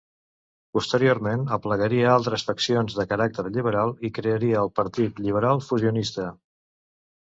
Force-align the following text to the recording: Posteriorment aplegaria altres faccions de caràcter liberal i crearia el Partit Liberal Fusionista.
Posteriorment 0.77 1.43
aplegaria 1.57 2.09
altres 2.15 2.47
faccions 2.49 2.97
de 3.03 3.07
caràcter 3.13 3.47
liberal 3.61 3.95
i 4.11 4.15
crearia 4.19 4.67
el 4.67 4.77
Partit 4.83 5.27
Liberal 5.31 5.67
Fusionista. 5.71 6.31